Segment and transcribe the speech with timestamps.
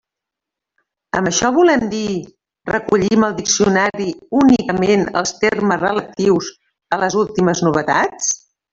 [1.19, 2.15] Amb això volem dir:
[2.71, 4.09] recollim al diccionari
[4.41, 6.53] únicament els termes relatius
[6.99, 8.37] a les últimes novetats?